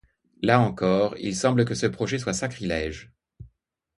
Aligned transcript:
Là 0.41 0.59
encore, 0.59 1.13
il 1.19 1.35
semble 1.35 1.63
que 1.63 1.75
ce 1.75 1.85
projet 1.85 2.17
soit 2.17 2.33
sacrilège. 2.33 3.11